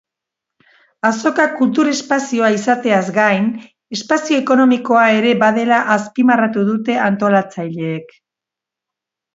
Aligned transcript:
Azoka 1.09 1.43
kultur 1.59 1.89
espazioa 1.91 2.49
izateaz 2.55 3.03
gain, 3.19 3.51
espazio 3.99 4.41
ekonomikoa 4.45 5.07
ere 5.21 5.37
badela 5.45 5.81
azpimarratu 5.99 6.69
dute 6.73 7.01
antolatzaileek. 7.13 8.21